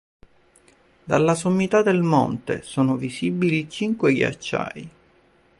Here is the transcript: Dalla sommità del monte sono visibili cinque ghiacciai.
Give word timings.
Dalla 1.03 1.35
sommità 1.35 1.83
del 1.83 2.01
monte 2.01 2.63
sono 2.63 2.95
visibili 2.95 3.69
cinque 3.69 4.13
ghiacciai. 4.13 4.89